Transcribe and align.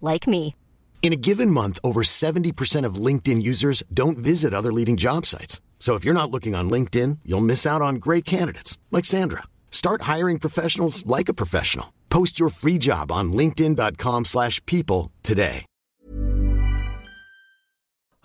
like 0.00 0.26
me. 0.26 0.56
In 1.02 1.12
a 1.12 1.22
given 1.28 1.52
month, 1.52 1.78
over 1.84 2.02
70% 2.02 2.84
of 2.84 2.96
LinkedIn 2.96 3.40
users 3.40 3.84
don't 3.94 4.18
visit 4.18 4.52
other 4.52 4.72
leading 4.72 4.96
job 4.96 5.24
sites. 5.24 5.60
So 5.78 5.94
if 5.94 6.04
you're 6.04 6.20
not 6.20 6.32
looking 6.32 6.56
on 6.56 6.68
LinkedIn, 6.68 7.18
you'll 7.24 7.40
miss 7.52 7.64
out 7.64 7.80
on 7.80 8.00
great 8.00 8.24
candidates 8.24 8.76
like 8.90 9.04
Sandra. 9.04 9.44
Start 9.70 10.02
hiring 10.02 10.40
professionals 10.40 11.06
like 11.06 11.28
a 11.28 11.34
professional. 11.34 11.92
Post 12.08 12.40
your 12.40 12.50
free 12.50 12.78
job 12.78 13.12
on 13.12 13.32
linkedin.com/people 13.32 14.24
slash 14.24 14.60
people 14.64 15.12
today. 15.22 15.64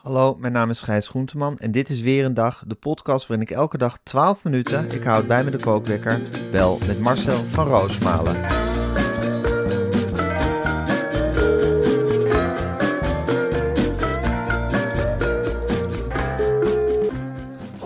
Hallo, 0.02 0.36
mijn 0.36 0.54
naam 0.54 0.70
is 0.70 0.82
Gijs 0.82 1.08
Groenteman 1.08 1.58
en 1.58 1.72
dit 1.72 1.90
is 1.90 2.02
weer 2.02 2.26
een 2.26 2.34
dag, 2.34 2.64
de 2.68 2.76
podcast 2.76 3.28
waarin 3.28 3.48
ik 3.48 3.56
elke 3.56 3.78
dag 3.78 3.98
12 4.04 4.44
minuten, 4.44 4.92
ik 4.92 5.04
houd 5.04 5.28
bij 5.28 5.44
me 5.44 5.52
de 5.52 5.60
kookwekker, 5.60 6.22
bel 6.52 6.80
met 6.88 7.00
Marcel 7.00 7.44
van 7.44 7.68
Roosmalen. 7.68 8.71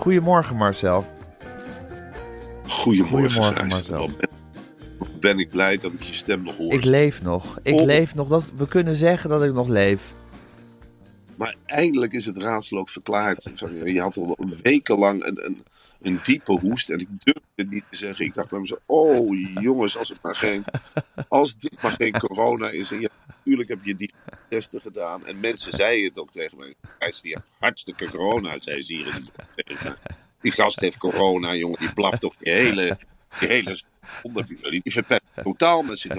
Goedemorgen 0.06 0.56
Marcel. 0.56 1.06
Goedemorgen. 2.66 3.66
Marcel. 3.66 4.10
Ben, 5.20 5.38
ik 5.38 5.50
blij 5.50 5.76
dat 5.76 5.92
ik 5.94 6.02
je 6.02 6.12
stem 6.12 6.42
nog 6.42 6.56
hoor. 6.56 6.72
Ik 6.72 6.84
leef 6.84 7.22
nog. 7.22 7.58
Ik 7.62 7.80
Oh. 7.80 7.84
leef 7.84 8.14
nog. 8.14 8.28
Dat, 8.28 8.52
we 8.56 8.68
kunnen 8.68 8.96
zeggen 8.96 9.30
dat 9.30 9.42
ik 9.42 9.52
nog 9.52 9.68
leef. 9.68 10.12
Maar 11.36 11.54
eindelijk 11.64 12.12
is 12.12 12.24
het 12.24 12.36
raadsel 12.36 12.78
ook 12.78 12.88
verklaard. 12.88 13.50
Je 13.84 14.00
had 14.00 14.16
al 14.16 14.36
wekenlang 14.62 15.24
een, 15.26 15.44
een, 15.46 15.62
een 16.02 16.20
diepe 16.22 16.52
hoest 16.52 16.90
en 16.90 16.98
ik 16.98 17.08
durfde 17.24 17.42
het 17.54 17.70
niet 17.70 17.84
te 17.90 17.96
zeggen. 17.96 18.24
Ik 18.24 18.34
dacht 18.34 18.50
bij 18.50 18.60
mezelf, 18.60 18.80
oh 18.86 19.36
jongens, 19.60 19.98
als, 19.98 20.08
het 20.08 20.18
maar 20.22 20.36
geen, 20.36 20.64
als 21.28 21.58
dit 21.58 21.82
maar 21.82 21.94
geen 21.98 22.18
corona 22.18 22.68
is. 22.68 22.90
En 22.90 23.10
natuurlijk 23.46 23.68
heb 23.68 23.84
je 23.84 23.94
die 23.94 24.12
testen 24.48 24.80
gedaan. 24.80 25.26
En 25.26 25.40
mensen 25.40 25.72
zeiden 25.72 26.04
het 26.04 26.18
ook 26.18 26.30
tegen 26.30 26.58
mij. 26.58 26.74
Die 27.22 27.32
heeft 27.34 27.50
hartstikke 27.58 28.10
corona, 28.10 28.56
zei 28.60 28.82
ze 28.82 28.94
hier. 28.94 29.22
me. 29.54 29.96
Die 30.40 30.52
gast 30.52 30.80
heeft 30.80 30.96
corona, 30.96 31.54
jongen. 31.54 31.78
Die 31.78 31.92
blaft 31.92 32.20
toch 32.20 32.34
je 32.38 32.50
hele, 32.50 32.98
je 33.40 33.46
hele 33.46 33.80
onderbuur. 34.22 34.70
Die 34.70 34.92
verpest 34.92 35.22
totaal 35.42 35.82
met 35.82 35.98
zich. 35.98 36.16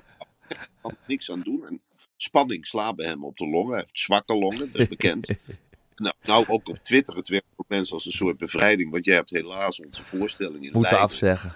kan 0.82 0.98
niks 1.08 1.32
aan 1.32 1.42
doen. 1.42 1.66
En 1.66 1.82
spanning 2.18 2.68
slaat 2.68 2.96
bij 2.96 3.06
hem 3.06 3.26
op 3.26 3.38
de 3.38 3.48
longen. 3.48 3.72
Hij 3.72 3.80
heeft 3.80 4.00
zwakke 4.00 4.34
longen, 4.34 4.72
dat 4.72 4.82
is 4.82 4.88
bekend. 4.88 5.30
nou, 5.96 6.16
nou, 6.24 6.46
ook 6.48 6.70
op 6.70 6.78
Twitter, 6.78 7.16
het 7.16 7.28
werkt 7.28 7.48
voor 7.56 7.66
mensen 7.68 7.94
als 7.94 8.06
een 8.06 8.12
soort 8.12 8.38
bevrijding. 8.38 8.92
Want 8.92 9.06
jij 9.06 9.16
hebt 9.16 9.30
helaas 9.30 9.80
onze 9.80 10.04
voorstelling 10.04 10.56
in 10.56 10.62
Moeten 10.62 10.82
Leiden, 10.82 11.00
afzeggen. 11.00 11.56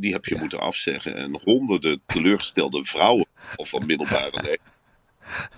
Die 0.00 0.12
heb 0.12 0.24
je 0.24 0.36
moeten 0.36 0.60
afzeggen. 0.60 1.16
En 1.16 1.40
honderden 1.44 2.00
teleurgestelde 2.06 2.84
vrouwen, 2.84 3.26
of 3.56 3.68
van 3.68 3.86
middelbare 3.86 4.30
leeftijd. 4.32 4.60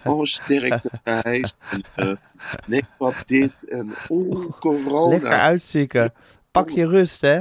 Oh, 0.04 0.24
sterkte, 0.24 0.90
Gijs. 1.04 1.54
En, 1.94 2.18
nee, 2.66 2.82
wat 2.98 3.14
dit. 3.24 3.68
En 3.68 3.94
oh, 4.08 4.58
corona. 4.60 5.08
Lekker 5.08 5.30
uitzieken. 5.30 6.12
Pak 6.50 6.70
je 6.70 6.88
rust, 6.88 7.20
hè? 7.20 7.40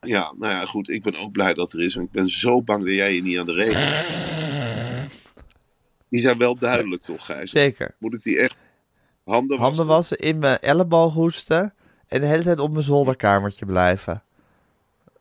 Ja, 0.00 0.34
nou 0.38 0.52
ja, 0.52 0.66
goed. 0.66 0.88
Ik 0.88 1.02
ben 1.02 1.16
ook 1.16 1.32
blij 1.32 1.54
dat 1.54 1.72
er 1.72 1.80
is. 1.80 1.94
Want 1.94 2.06
ik 2.06 2.12
ben 2.12 2.28
zo 2.28 2.62
bang 2.62 2.84
dat 2.84 2.94
jij 2.94 3.14
je 3.14 3.22
niet 3.22 3.38
aan 3.38 3.46
de 3.46 3.54
regen. 3.54 5.08
Die 6.08 6.20
zijn 6.20 6.38
wel 6.38 6.56
duidelijk, 6.56 7.02
toch, 7.02 7.26
Gijs? 7.26 7.50
Zeker. 7.50 7.94
Moet 7.98 8.14
ik 8.14 8.22
die 8.22 8.38
echt 8.38 8.56
handen 9.24 9.58
wassen? 9.58 9.76
Handen 9.76 9.86
wassen, 9.86 10.18
in 10.18 10.38
mijn 10.38 10.58
elleboog 10.58 11.14
hoesten. 11.14 11.74
En 12.08 12.20
de 12.20 12.26
hele 12.26 12.42
tijd 12.42 12.58
op 12.58 12.70
mijn 12.70 12.84
zolderkamertje 12.84 13.66
blijven. 13.66 14.22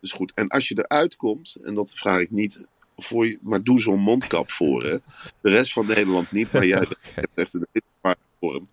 Is 0.02 0.12
goed. 0.12 0.34
En 0.34 0.48
als 0.48 0.68
je 0.68 0.78
eruit 0.88 1.16
komt, 1.16 1.58
en 1.64 1.74
dat 1.74 1.92
vraag 1.94 2.20
ik 2.20 2.32
niet 2.32 2.68
voor 2.98 3.28
je, 3.28 3.38
maar 3.42 3.64
doe 3.64 3.80
zo'n 3.80 4.00
mondkap 4.00 4.52
voor. 4.52 4.84
Hè. 4.84 4.98
De 5.42 5.50
rest 5.50 5.74
van 5.74 5.86
Nederland 5.86 6.32
niet, 6.32 6.52
maar 6.52 6.66
jij 6.66 6.80
hebt 7.14 7.30
echt 7.36 7.54
een 7.54 7.68
hele 7.72 8.16
vorm. 8.40 8.68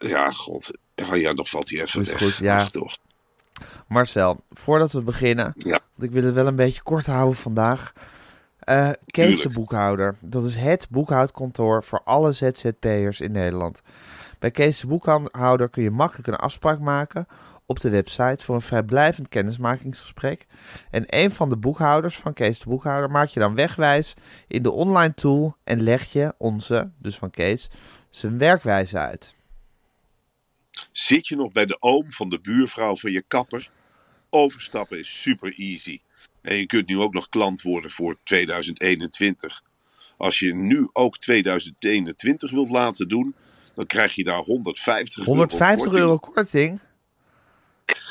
Ja, 0.00 0.30
god. 0.32 0.70
Ja, 0.94 1.14
ja, 1.14 1.34
dan 1.34 1.46
valt 1.46 1.70
hij 1.70 1.80
even 1.80 2.00
Is 2.00 2.08
weg. 2.08 2.18
goed, 2.18 2.36
ja. 2.36 2.58
Ach, 2.60 2.70
toch. 2.70 2.96
Marcel, 3.88 4.40
voordat 4.50 4.92
we 4.92 5.00
beginnen, 5.02 5.52
Ja. 5.56 5.80
want 5.94 6.08
ik 6.08 6.10
wil 6.10 6.24
het 6.24 6.34
wel 6.34 6.46
een 6.46 6.56
beetje 6.56 6.82
kort 6.82 7.06
houden 7.06 7.36
vandaag. 7.36 7.92
Eh 8.58 8.90
Kees 9.06 9.40
de. 9.40 9.48
Boekhouder, 9.48 10.16
dat 10.20 10.44
is 10.44 10.56
het 10.56 10.86
boekhoudkantoor 10.90 11.84
voor 11.84 12.00
alle 12.04 12.32
ZZP'ers 12.32 13.20
in 13.20 13.32
Nederland. 13.32 13.82
Bij 14.38 14.50
Kees 14.50 14.80
de 14.80 14.86
Boekhouder 14.86 15.68
kun 15.68 15.82
je 15.82 15.90
makkelijk 15.90 16.28
een 16.28 16.36
afspraak 16.36 16.78
maken 16.78 17.26
op 17.66 17.80
de 17.80 17.90
website 17.90 18.44
voor 18.44 18.54
een 18.54 18.60
vrijblijvend 18.60 19.28
kennismakingsgesprek. 19.28 20.46
En 20.90 21.04
een 21.06 21.30
van 21.30 21.50
de 21.50 21.56
boekhouders 21.56 22.16
van 22.16 22.32
Kees 22.32 22.58
de 22.58 22.68
Boekhouder 22.68 23.10
maak 23.10 23.28
je 23.28 23.40
dan 23.40 23.54
wegwijs 23.54 24.14
in 24.48 24.62
de 24.62 24.70
online 24.70 25.14
tool 25.14 25.56
en 25.64 25.82
leg 25.82 26.12
je 26.12 26.34
onze, 26.38 26.90
dus 26.98 27.16
van 27.16 27.30
Kees, 27.30 27.68
zijn 28.10 28.38
werkwijze 28.38 28.98
uit. 28.98 29.34
Zit 30.92 31.28
je 31.28 31.36
nog 31.36 31.52
bij 31.52 31.66
de 31.66 31.76
oom 31.80 32.12
van 32.12 32.28
de 32.28 32.40
buurvrouw 32.40 32.96
van 32.96 33.12
je 33.12 33.22
kapper? 33.28 33.70
Overstappen 34.30 34.98
is 34.98 35.20
super 35.22 35.54
easy. 35.58 36.00
En 36.42 36.56
je 36.56 36.66
kunt 36.66 36.88
nu 36.88 36.98
ook 36.98 37.14
nog 37.14 37.28
klant 37.28 37.62
worden 37.62 37.90
voor 37.90 38.18
2021. 38.22 39.62
Als 40.16 40.38
je 40.38 40.54
nu 40.54 40.88
ook 40.92 41.18
2021 41.18 42.50
wilt 42.50 42.70
laten 42.70 43.08
doen, 43.08 43.34
dan 43.76 43.86
krijg 43.86 44.14
je 44.14 44.24
daar 44.24 44.38
150 44.38 45.18
euro 45.18 45.30
150 45.30 45.76
korting. 45.84 45.94
euro 46.04 46.18
korting? 46.18 46.80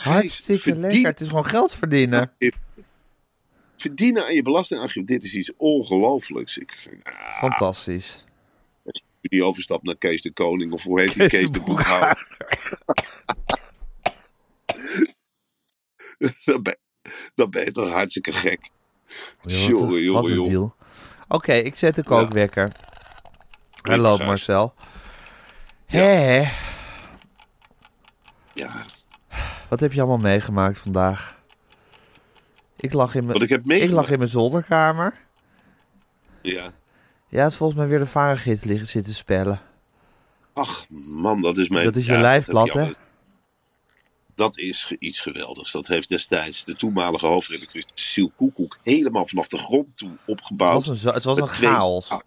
Hartstikke 0.04 0.62
verdien- 0.64 0.82
lekker. 0.82 1.06
Het 1.06 1.20
is 1.22 1.28
gewoon 1.28 1.46
geld 1.46 1.76
verdienen. 1.76 2.32
Verdienen 3.78 4.24
aan 4.26 4.34
je 4.34 4.42
belastingaangifte, 4.42 5.04
dit 5.14 5.24
is 5.24 5.34
iets 5.34 5.52
ongelooflijks. 5.58 6.58
Ik 6.58 6.72
vind, 6.74 7.04
ah, 7.04 7.38
Fantastisch. 7.38 8.26
als 8.86 9.04
je 9.22 9.30
die 9.30 9.44
overstapt 9.44 9.84
naar 9.84 9.96
Kees 9.98 10.22
de 10.22 10.32
Koning, 10.34 10.72
of 10.74 10.84
hoe 10.84 11.02
heet 11.02 11.14
die 11.14 11.28
Kees, 11.28 11.50
de 11.50 11.62
Boekhouder. 11.62 12.28
dan, 16.46 16.64
ben, 16.64 16.78
dan 17.36 17.50
ben 17.50 17.64
je 17.64 17.72
toch 17.72 17.90
hartstikke 17.90 18.32
gek. 18.32 18.70
Ja, 19.42 19.70
wat 19.72 20.00
Jongen, 20.00 20.50
deal. 20.50 20.76
Oké, 21.28 21.54
ik 21.54 21.76
zet 21.76 21.96
de 21.96 22.04
kookwekker. 22.04 22.72
Hallo 23.82 24.16
Gijs. 24.16 24.28
Marcel. 24.28 24.74
Ja. 25.88 26.00
Hé, 26.00 26.52
Ja, 28.54 28.86
wat 29.70 29.80
heb 29.80 29.94
je 29.94 30.00
allemaal 30.00 30.18
meegemaakt 30.18 30.78
vandaag? 30.80 31.36
Ik 32.76 32.94
lag 32.94 33.16
in 33.16 33.26
mijn, 33.26 33.42
ik 33.42 33.50
heb 33.50 33.66
ik 33.66 33.90
lag 33.92 34.10
in 34.10 34.18
mijn 34.18 34.30
zolderkamer. 34.30 35.14
Ja. 36.42 36.72
Ja, 37.28 37.44
het 37.44 37.56
volgens 37.56 37.80
mij 37.80 37.88
weer 37.88 38.00
de 38.00 38.06
varengids 38.06 38.64
liggen 38.64 38.88
zitten 38.88 39.14
spellen. 39.16 39.62
Ach 40.54 40.86
man, 40.90 41.42
dat 41.42 41.58
is 41.58 41.70
mijn... 41.70 41.84
Dat 41.86 41.96
is 41.96 42.06
je 42.06 42.14
ja, 42.14 42.22
lijfblad, 42.22 42.74
hè? 42.74 42.92
Dat 44.36 44.58
is 44.58 44.96
iets 45.00 45.20
geweldigs. 45.20 45.72
Dat 45.72 45.88
heeft 45.88 46.10
destijds 46.10 46.64
de 46.64 46.76
toenmalige 46.76 47.26
hoofdredacteur 47.26 47.86
Siel 47.94 48.32
Koekoek 48.36 48.78
helemaal 48.84 49.28
vanaf 49.28 49.48
de 49.48 49.58
grond 49.58 49.98
toe 49.98 50.10
Het 50.10 50.28
opgebouwd. 50.28 50.86
was 50.86 51.04
een, 51.04 51.14
het 51.14 51.24
was 51.24 51.38
een 51.40 51.48
twee- 51.48 51.70
chaos. 51.70 52.18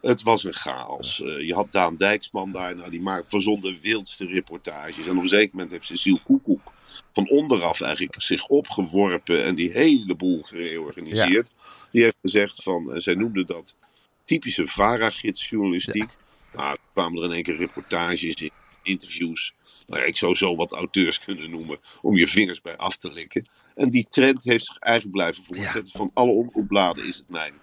Het 0.00 0.22
was 0.22 0.44
een 0.44 0.54
chaos. 0.54 1.22
Eh, 1.22 1.46
je 1.46 1.54
had 1.54 1.72
Daan 1.72 1.96
Dijksman 1.96 2.52
daar, 2.52 2.76
nou, 2.76 2.90
die 2.90 3.00
maakt 3.00 3.30
verzon 3.30 3.60
de 3.60 3.80
wildste 3.80 4.26
reportages. 4.26 5.06
En 5.06 5.16
op 5.16 5.22
een 5.22 5.28
zeker 5.28 5.50
moment 5.52 5.70
heeft 5.70 5.86
Cecile 5.86 6.20
Koekoek 6.24 6.72
van 7.12 7.28
onderaf 7.28 7.80
eigenlijk 7.80 8.22
zich 8.22 8.46
opgeworpen 8.46 9.44
en 9.44 9.54
die 9.54 9.70
hele 9.70 10.14
boel 10.14 10.42
gereorganiseerd. 10.42 11.52
Die 11.90 12.02
heeft 12.02 12.16
gezegd 12.22 12.62
van, 12.62 12.92
eh, 12.92 13.00
zij 13.00 13.14
noemde 13.14 13.44
dat 13.44 13.76
typische 14.24 14.66
VARA-gidsjournalistiek. 14.66 16.16
Nou, 16.52 16.70
er 16.70 16.78
kwamen 16.92 17.18
er 17.18 17.28
in 17.28 17.34
één 17.34 17.42
keer 17.42 17.56
reportages 17.56 18.34
in, 18.34 18.50
interviews. 18.82 19.54
Nou 19.86 20.00
ja, 20.00 20.06
ik 20.06 20.16
zou 20.16 20.34
zo 20.34 20.56
wat 20.56 20.72
auteurs 20.72 21.24
kunnen 21.24 21.50
noemen 21.50 21.78
om 22.02 22.16
je 22.16 22.28
vingers 22.28 22.60
bij 22.60 22.76
af 22.76 22.96
te 22.96 23.12
likken. 23.12 23.48
En 23.74 23.90
die 23.90 24.06
trend 24.10 24.44
heeft 24.44 24.64
zich 24.64 24.78
eigenlijk 24.78 25.16
blijven 25.16 25.44
voortzetten. 25.44 25.98
Van 25.98 26.10
alle 26.14 26.30
omroepbladen 26.30 27.06
is 27.06 27.16
het 27.16 27.28
mijn 27.28 27.54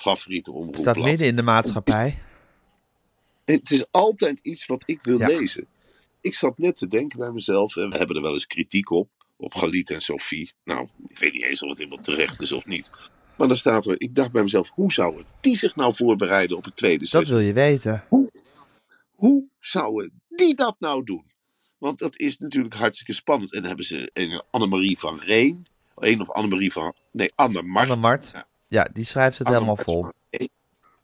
favoriete 0.00 0.50
Het 0.50 0.58
omroepblad. 0.58 0.82
staat 0.94 1.04
midden 1.04 1.26
in 1.26 1.36
de 1.36 1.42
maatschappij. 1.42 2.18
Het 3.44 3.70
is 3.70 3.84
altijd 3.90 4.38
iets 4.42 4.66
wat 4.66 4.82
ik 4.86 5.02
wil 5.02 5.18
Ja. 5.18 5.26
lezen. 5.26 5.66
Ik 6.20 6.34
zat 6.34 6.58
net 6.58 6.76
te 6.76 6.88
denken 6.88 7.18
bij 7.18 7.30
mezelf. 7.30 7.76
En 7.76 7.90
we 7.90 7.96
hebben 7.96 8.16
er 8.16 8.22
wel 8.22 8.32
eens 8.32 8.46
kritiek 8.46 8.90
op. 8.90 9.08
Op 9.36 9.54
Galit 9.54 9.90
en 9.90 10.00
Sophie. 10.00 10.52
Nou, 10.64 10.88
ik 11.08 11.18
weet 11.18 11.32
niet 11.32 11.44
eens 11.44 11.62
of 11.62 11.68
het 11.68 11.78
helemaal 11.78 12.02
terecht 12.02 12.40
is 12.40 12.52
of 12.52 12.66
niet. 12.66 12.90
Maar 13.36 13.48
dan 13.48 13.56
staat 13.56 13.86
er, 13.86 14.00
ik 14.00 14.14
dacht 14.14 14.32
bij 14.32 14.42
mezelf, 14.42 14.70
hoe 14.70 14.92
zou 14.92 15.16
het 15.18 15.26
die 15.40 15.56
zich 15.56 15.76
nou 15.76 15.94
voorbereiden 15.94 16.56
op 16.56 16.64
het 16.64 16.76
tweede 16.76 16.98
Dat 16.98 17.08
seizoen? 17.08 17.36
wil 17.36 17.46
je 17.46 17.52
weten. 17.52 18.04
Hoe 19.14 19.44
zou 19.60 20.10
die 20.28 20.54
dat 20.54 20.76
nou 20.78 21.04
doen? 21.04 21.24
Want 21.78 21.98
dat 21.98 22.18
is 22.18 22.38
natuurlijk 22.38 22.74
hartstikke 22.74 23.12
spannend. 23.12 23.52
En 23.52 23.58
dan 23.58 23.66
hebben 23.68 23.86
ze 23.86 24.10
een 24.12 24.42
Annemarie 24.50 24.98
van 24.98 25.18
Reen. 25.18 25.66
Een 25.96 26.20
of 26.20 26.30
Annemarie 26.30 26.72
van... 26.72 26.94
Nee, 27.10 27.32
Anne 27.34 27.62
Mart. 27.62 27.90
Anne 27.90 28.00
Mart. 28.02 28.30
Ja, 28.34 28.46
Ja, 28.70 28.88
die 28.92 29.04
schrijft 29.04 29.38
het 29.38 29.46
Anne 29.46 29.58
helemaal 29.58 29.84
vol. 29.84 30.06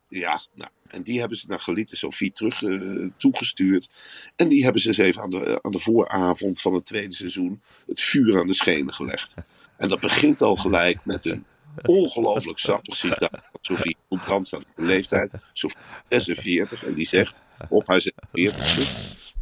Ja, 0.09 0.41
nou, 0.55 0.71
en 0.89 1.03
die 1.03 1.19
hebben 1.19 1.39
ze 1.39 1.47
naar 1.49 1.61
Galit 1.61 1.91
en 1.91 1.97
Sophie 1.97 2.33
terug 2.33 2.63
eh, 2.63 3.07
toegestuurd. 3.17 3.91
En 4.37 4.49
die 4.49 4.65
hebben 4.65 4.81
ze 4.81 4.89
eens 4.89 4.99
even 4.99 5.23
aan 5.23 5.31
de, 5.31 5.59
aan 5.63 5.71
de 5.71 5.79
vooravond 5.79 6.61
van 6.61 6.75
het 6.75 6.85
tweede 6.85 7.15
seizoen 7.15 7.63
het 7.87 8.01
vuur 8.01 8.39
aan 8.39 8.47
de 8.47 8.55
schenen 8.55 8.95
gelegd. 8.95 9.35
En 9.77 9.89
dat 9.89 10.01
begint 10.01 10.41
al 10.41 10.57
gelijk 10.57 11.05
met 11.05 11.25
een 11.25 11.45
ongelooflijk 11.83 12.59
sappig 12.59 12.97
citaat 12.97 13.31
van 13.31 13.59
Sophie 13.61 13.97
staat 14.43 14.61
op 14.61 14.77
de 14.77 14.83
leeftijd. 14.83 15.31
Sophie 15.53 15.79
46 16.09 16.85
en 16.85 16.95
die 16.95 17.07
zegt 17.07 17.43
op 17.69 17.87
haar 17.87 18.01
46 18.01 19.35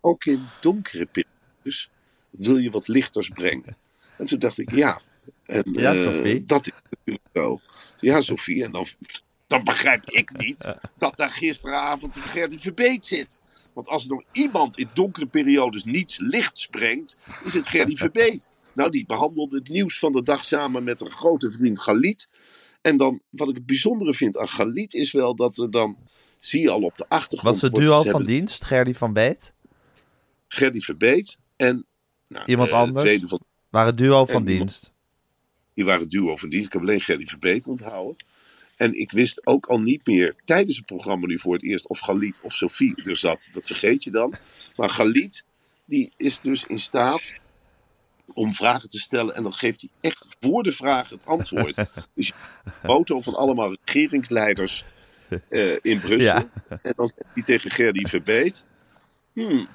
ook 0.00 0.24
in 0.24 0.46
donkere 0.60 1.06
periodes 1.06 1.90
wil 2.30 2.56
je 2.56 2.70
wat 2.70 2.88
lichters 2.88 3.28
brengen. 3.28 3.76
En 4.16 4.24
toen 4.24 4.38
dacht 4.38 4.58
ik, 4.58 4.74
ja. 4.74 5.00
En, 5.44 5.62
Ja, 5.72 5.94
eh, 5.94 6.00
Sophie. 6.00 6.44
dat 6.44 6.66
is 6.66 6.72
natuurlijk 6.90 7.26
zo. 7.34 7.60
Ja, 7.96 8.20
Sophie. 8.20 8.64
En 8.64 8.72
dan, 8.72 8.86
dan 9.46 9.64
begrijp 9.64 10.10
ik 10.10 10.38
niet 10.38 10.74
dat 10.98 11.16
daar 11.16 11.30
gisteravond 11.30 12.14
die 12.14 12.22
Gerdy 12.22 12.58
Verbeet 12.58 13.04
zit. 13.04 13.40
Want 13.72 13.88
als 13.88 14.04
er 14.04 14.10
nog 14.10 14.22
iemand 14.32 14.78
in 14.78 14.88
donkere 14.94 15.26
periodes 15.26 15.84
niets 15.84 16.18
lichts 16.18 16.66
brengt, 16.66 17.18
is 17.44 17.54
het 17.54 17.66
Gerdy 17.66 17.96
Verbeet. 18.06 18.52
Nou, 18.74 18.90
die 18.90 19.06
behandelde 19.06 19.56
het 19.56 19.68
nieuws 19.68 19.98
van 19.98 20.12
de 20.12 20.22
dag 20.22 20.44
samen 20.44 20.84
met 20.84 21.00
een 21.00 21.10
grote 21.10 21.50
vriend 21.50 21.80
Galit. 21.80 22.28
En 22.80 22.96
dan, 22.96 23.22
wat 23.30 23.48
ik 23.48 23.54
het 23.54 23.66
bijzondere 23.66 24.14
vind 24.14 24.36
aan 24.36 24.48
Galit, 24.48 24.94
is 24.94 25.12
wel 25.12 25.36
dat 25.36 25.56
er 25.56 25.70
dan, 25.70 25.96
zie 26.40 26.60
je 26.60 26.70
al 26.70 26.82
op 26.82 26.96
de 26.96 27.04
achtergrond... 27.08 27.54
Was 27.54 27.62
het 27.62 27.74
duo 27.74 28.02
ze 28.02 28.10
van 28.10 28.24
dienst, 28.24 28.64
Gerdy 28.64 28.92
van 28.92 29.12
Beet? 29.12 29.52
Gerdy 30.48 30.80
Verbeet 30.80 31.38
en... 31.56 31.86
Nou, 32.28 32.44
Iemand 32.46 32.68
eh, 32.68 32.74
de 32.74 32.80
anders? 32.80 33.20
van, 33.24 33.40
Waren 33.68 33.96
duo 33.96 34.26
van 34.26 34.36
En 34.36 34.44
dienst. 34.44 34.92
Die 35.78 35.86
waren 35.86 36.08
duo 36.08 36.36
van 36.36 36.48
dienst. 36.48 36.66
Ik 36.66 36.72
heb 36.72 36.82
alleen 36.82 37.00
Gerdy 37.00 37.26
Verbeet 37.26 37.66
onthouden. 37.66 38.16
En 38.76 39.00
ik 39.00 39.10
wist 39.10 39.46
ook 39.46 39.66
al 39.66 39.80
niet 39.80 40.06
meer 40.06 40.34
tijdens 40.44 40.76
het 40.76 40.86
programma 40.86 41.26
nu 41.26 41.38
voor 41.38 41.54
het 41.54 41.62
eerst 41.62 41.86
of 41.86 41.98
Galit 41.98 42.40
of 42.42 42.52
Sophie 42.52 43.02
er 43.02 43.16
zat. 43.16 43.48
Dat 43.52 43.66
vergeet 43.66 44.04
je 44.04 44.10
dan. 44.10 44.34
Maar 44.76 44.90
Galit, 44.90 45.44
die 45.84 46.12
is 46.16 46.40
dus 46.40 46.66
in 46.66 46.78
staat 46.78 47.32
om 48.34 48.54
vragen 48.54 48.88
te 48.88 48.98
stellen. 48.98 49.34
En 49.34 49.42
dan 49.42 49.52
geeft 49.52 49.80
hij 49.80 49.90
echt 50.00 50.26
voor 50.40 50.62
de 50.62 50.72
vraag 50.72 51.08
het 51.08 51.24
antwoord. 51.24 51.76
dus 52.14 52.26
je 52.26 52.32
hebt 52.34 52.66
een 52.66 52.88
foto 52.88 53.20
van 53.20 53.34
allemaal 53.34 53.76
regeringsleiders 53.84 54.84
eh, 55.48 55.76
in 55.82 56.00
Brussel. 56.00 56.20
Ja. 56.20 56.50
En 56.68 56.92
dan 56.96 57.06
zegt 57.06 57.34
hij 57.34 57.42
tegen 57.42 57.70
Gerdy 57.70 58.04
Verbeet. 58.04 58.64
Hmm, 59.32 59.68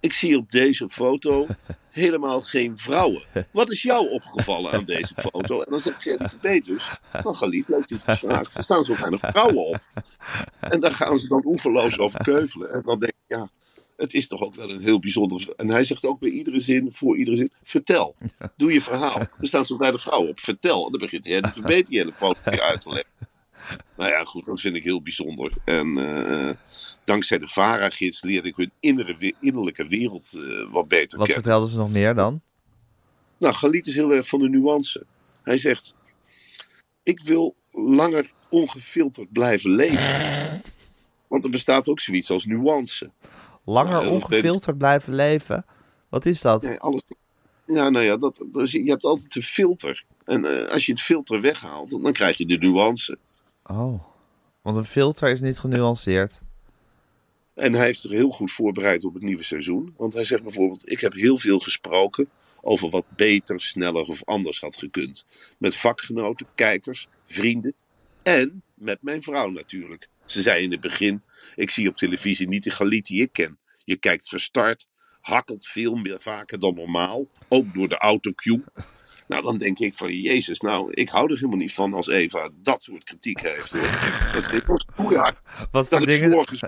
ik 0.00 0.12
zie 0.12 0.36
op 0.36 0.50
deze 0.50 0.88
foto 0.88 1.46
helemaal 1.90 2.40
geen 2.40 2.78
vrouwen. 2.78 3.22
Wat 3.50 3.70
is 3.70 3.82
jou 3.82 4.10
opgevallen 4.10 4.72
aan 4.72 4.84
deze 4.84 5.14
foto? 5.16 5.60
En 5.60 5.70
dan 5.70 5.80
zegt 5.80 6.02
Verbeet 6.02 6.64
dus. 6.64 6.88
Van 7.12 7.36
Galit, 7.36 7.68
leuk 7.68 7.88
dat 7.88 7.88
je 7.88 8.10
het 8.10 8.18
vraagt. 8.18 8.56
Er 8.56 8.62
staan 8.62 8.84
zo 8.84 8.96
weinig 8.96 9.20
vrouwen 9.20 9.66
op. 9.66 9.80
En 10.60 10.80
daar 10.80 10.92
gaan 10.92 11.18
ze 11.18 11.28
dan 11.28 11.42
oeverloos 11.44 11.98
over 11.98 12.22
keuvelen. 12.22 12.72
En 12.72 12.82
dan 12.82 12.98
denk 12.98 13.12
ik, 13.12 13.36
ja, 13.36 13.50
het 13.96 14.14
is 14.14 14.26
toch 14.26 14.40
ook 14.40 14.54
wel 14.54 14.70
een 14.70 14.80
heel 14.80 14.98
bijzonder. 14.98 15.52
En 15.56 15.68
hij 15.68 15.84
zegt 15.84 16.04
ook 16.04 16.20
bij 16.20 16.30
iedere 16.30 16.60
zin, 16.60 16.88
voor 16.92 17.16
iedere 17.16 17.36
zin, 17.36 17.52
vertel. 17.62 18.16
Doe 18.56 18.72
je 18.72 18.80
verhaal. 18.80 19.18
Er 19.18 19.46
staan 19.46 19.66
zo 19.66 19.76
weinig 19.76 20.00
vrouwen 20.00 20.30
op. 20.30 20.40
Vertel. 20.40 20.84
En 20.84 20.90
dan 20.90 21.00
begint 21.00 21.22
de 21.22 21.48
Verbeet 21.52 21.86
die 21.86 21.98
hele 21.98 22.12
foto 22.12 22.38
weer 22.44 22.60
uit 22.60 22.80
te 22.80 22.90
leggen. 22.90 23.19
Nou 23.96 24.10
ja, 24.10 24.24
goed, 24.24 24.44
dat 24.44 24.60
vind 24.60 24.74
ik 24.76 24.84
heel 24.84 25.02
bijzonder. 25.02 25.52
En 25.64 25.96
eh, 25.96 26.54
dankzij 27.04 27.38
de 27.38 27.48
VARA-gids 27.48 28.22
leerde 28.22 28.48
ik 28.48 28.56
hun 28.56 28.70
innere, 28.80 29.34
innerlijke 29.40 29.86
wereld 29.86 30.32
eh, 30.34 30.72
wat 30.72 30.88
beter 30.88 31.18
Wat 31.18 31.26
kennen. 31.26 31.44
vertelden 31.44 31.68
ze 31.68 31.76
nog 31.76 31.90
meer 31.90 32.14
dan? 32.14 32.40
Nou, 33.38 33.54
Galit 33.54 33.86
is 33.86 33.94
heel 33.94 34.12
erg 34.12 34.28
van 34.28 34.40
de 34.40 34.48
nuance. 34.48 35.04
Hij 35.42 35.58
zegt: 35.58 35.94
Ik 37.02 37.20
wil 37.22 37.54
langer 37.72 38.30
ongefilterd 38.50 39.32
blijven 39.32 39.70
leven. 39.70 40.62
Want 41.28 41.44
er 41.44 41.50
bestaat 41.50 41.88
ook 41.88 42.00
zoiets 42.00 42.30
als 42.30 42.44
nuance. 42.44 43.10
Langer 43.64 44.10
ongefilterd 44.10 44.78
blijven 44.78 45.14
leven? 45.14 45.64
Wat 46.08 46.26
is 46.26 46.40
dat? 46.40 46.62
Ja, 46.62 46.74
alles, 46.74 47.02
ja 47.66 47.88
nou 47.90 48.04
ja, 48.04 48.16
dat, 48.16 48.44
dat 48.52 48.62
is- 48.62 48.72
je 48.72 48.90
hebt 48.90 49.04
altijd 49.04 49.36
een 49.36 49.42
filter. 49.42 50.04
En 50.24 50.44
eh, 50.44 50.72
als 50.72 50.86
je 50.86 50.92
het 50.92 51.00
filter 51.00 51.40
weghaalt, 51.40 51.90
dan 52.02 52.12
krijg 52.12 52.36
je 52.36 52.46
de 52.46 52.56
nuance. 52.58 53.18
Oh, 53.70 54.04
want 54.62 54.76
een 54.76 54.84
filter 54.84 55.30
is 55.30 55.40
niet 55.40 55.58
genuanceerd. 55.58 56.40
En 57.54 57.72
hij 57.72 57.84
heeft 57.84 58.04
er 58.04 58.10
heel 58.10 58.30
goed 58.30 58.52
voorbereid 58.52 59.04
op 59.04 59.14
het 59.14 59.22
nieuwe 59.22 59.42
seizoen. 59.42 59.94
Want 59.96 60.14
hij 60.14 60.24
zegt 60.24 60.42
bijvoorbeeld: 60.42 60.90
Ik 60.90 61.00
heb 61.00 61.12
heel 61.12 61.38
veel 61.38 61.58
gesproken 61.58 62.28
over 62.60 62.90
wat 62.90 63.04
beter, 63.16 63.60
sneller 63.60 64.02
of 64.02 64.24
anders 64.24 64.60
had 64.60 64.76
gekund. 64.76 65.26
Met 65.58 65.76
vakgenoten, 65.76 66.46
kijkers, 66.54 67.08
vrienden 67.26 67.74
en 68.22 68.62
met 68.74 69.02
mijn 69.02 69.22
vrouw 69.22 69.50
natuurlijk. 69.50 70.08
Ze 70.24 70.42
zei 70.42 70.62
in 70.62 70.70
het 70.70 70.80
begin: 70.80 71.22
Ik 71.54 71.70
zie 71.70 71.88
op 71.88 71.96
televisie 71.96 72.48
niet 72.48 72.64
de 72.64 72.70
Galit 72.70 73.06
die 73.06 73.22
ik 73.22 73.32
ken. 73.32 73.58
Je 73.84 73.96
kijkt 73.96 74.28
verstart, 74.28 74.88
hakkelt 75.20 75.66
veel 75.66 75.94
meer 75.94 76.20
vaker 76.20 76.60
dan 76.60 76.74
normaal, 76.74 77.26
ook 77.48 77.74
door 77.74 77.88
de 77.88 77.98
autocue. 77.98 78.64
Nou, 79.30 79.42
dan 79.42 79.58
denk 79.58 79.78
ik 79.78 79.94
van, 79.94 80.12
jezus, 80.12 80.60
nou, 80.60 80.92
ik 80.92 81.08
hou 81.08 81.30
er 81.30 81.34
helemaal 81.34 81.56
niet 81.56 81.74
van 81.74 81.94
als 81.94 82.06
Eva 82.08 82.48
dat 82.54 82.84
soort 82.84 83.04
kritiek 83.04 83.40
heeft. 83.40 83.72
Hoor. 83.72 83.80
Dat 84.32 84.42
is 84.42 84.48
dit 84.48 84.66
was 84.66 84.84
ja, 85.10 85.34
Wat 85.70 85.88
voor 85.88 85.98
dat 85.98 86.08
dingen? 86.08 86.30
morgens... 86.30 86.62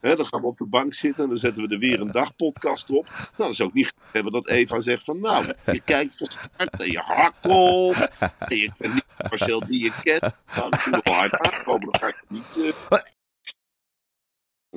Hè, 0.00 0.16
dan 0.16 0.26
gaan 0.26 0.40
we 0.40 0.46
op 0.46 0.56
de 0.56 0.66
bank 0.66 0.94
zitten 0.94 1.22
en 1.24 1.30
dan 1.30 1.38
zetten 1.38 1.68
we 1.68 1.74
er 1.74 1.78
weer 1.78 2.00
een 2.00 2.10
dagpodcast 2.10 2.90
op. 2.90 3.08
Nou, 3.14 3.30
dat 3.36 3.56
zou 3.56 3.68
ook 3.68 3.74
niet 3.74 3.92
hebben 4.12 4.32
dat 4.32 4.48
Eva 4.48 4.80
zegt 4.80 5.04
van... 5.04 5.20
Nou, 5.20 5.52
je 5.66 5.80
kijkt 5.80 6.14
verstart 6.16 6.80
en 6.82 6.90
je 6.90 6.98
hakkelt. 6.98 8.08
En 8.38 8.56
je 8.56 8.72
kent 8.78 8.94
niet 8.94 9.04
Marcel 9.30 9.66
die 9.66 9.82
je 9.82 9.92
kent. 10.02 10.34
Nou, 10.56 10.70
dat 10.70 10.82
vind 10.82 10.96
ik 10.96 11.04
wel 11.04 11.14
hard 11.14 11.38
aankomen. 11.38 11.90
Dan 11.90 12.00
ga 12.00 12.06
ik 12.08 12.22
niet... 12.28 12.74
eh, 12.90 12.98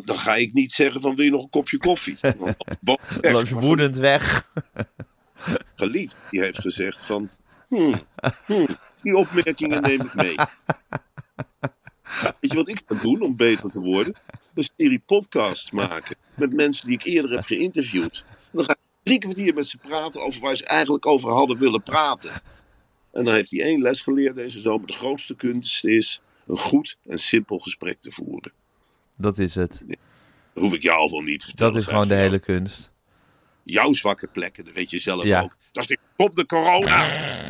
dan 0.04 0.18
ga 0.18 0.36
ik 0.36 0.54
niet 0.54 0.72
zeggen 0.72 1.02
van 1.02 1.16
wil 1.16 1.26
je 1.26 1.32
nog 1.32 1.44
een 1.44 1.50
kopje 1.50 1.78
koffie? 1.78 2.18
Dan 2.82 2.98
loop 3.22 3.48
je 3.48 3.56
woedend 3.56 3.98
weg. 3.98 4.52
Gelied, 5.76 6.16
die 6.32 6.42
heeft 6.42 6.62
gezegd 6.62 7.06
van... 7.06 7.30
Hmm, 7.68 8.02
hmm, 8.46 8.68
die 9.02 9.18
opmerkingen 9.18 9.82
neem 9.82 10.02
ik 10.02 10.14
mee. 10.14 10.36
Weet 12.22 12.52
je 12.52 12.56
wat 12.56 12.70
ik 12.70 12.82
ga 12.88 13.02
doen 13.02 13.22
om 13.22 13.36
beter 13.36 13.70
te 13.70 13.82
worden? 13.82 14.16
Een 14.54 14.70
serie 14.78 15.02
podcasts 15.06 15.72
maken 15.72 16.16
met 16.36 16.54
mensen 16.54 16.88
die 16.88 16.96
ik 16.96 17.04
eerder 17.04 17.32
heb 17.32 17.44
geïnterviewd. 17.44 18.24
En 18.28 18.36
dan 18.52 18.64
ga 18.64 18.72
ik 18.72 18.78
drie 19.04 19.20
kwartier 19.20 19.54
met 19.54 19.68
ze 19.68 19.78
praten 19.78 20.22
over 20.22 20.42
waar 20.42 20.56
ze 20.56 20.66
eigenlijk 20.66 21.06
over 21.06 21.32
hadden 21.32 21.58
willen 21.58 21.84
praten. 21.84 22.32
En 23.12 23.24
dan 23.26 23.34
heeft 23.34 23.52
hij 23.52 23.62
één 23.62 23.82
les 23.82 24.02
geleerd 24.02 24.36
deze 24.36 24.60
zomer. 24.62 24.88
De 24.88 24.94
grootste 24.94 25.36
kunst 25.36 25.86
is 25.86 26.22
een 26.48 26.58
goed 26.58 26.98
en 27.08 27.20
simpel 27.20 27.60
gesprek 27.60 28.02
te 28.02 28.12
voeren. 28.12 28.52
Dat 29.18 29.38
is 29.38 29.56
het. 29.56 29.84
Dat 29.88 30.64
hoef 30.64 30.74
ik 30.74 30.82
jou 30.82 31.00
al 31.00 31.12
wel 31.12 31.22
niet 31.22 31.40
te 31.40 31.46
vertellen. 31.46 31.74
Dat 31.74 31.82
is 31.82 31.88
gewoon 31.88 32.08
de 32.08 32.16
hele 32.16 32.40
kunst. 32.40 32.92
Jouw 33.66 33.94
zwakke 33.94 34.28
plekken, 34.28 34.66
dat 34.66 34.74
weet 34.74 34.90
je 34.90 35.00
zelf 35.00 35.24
Ja. 35.24 35.42
ook. 35.42 35.56
Dat 35.72 35.84
is 35.84 35.88
die 35.90 36.00
verdomde 36.18 36.46
corona. 36.46 37.06